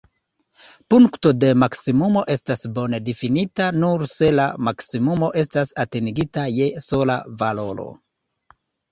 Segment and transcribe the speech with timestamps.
[0.91, 7.87] Punkto de maksimumo estas bone-difinita nur se la maksimumo estas atingita je sola valoro.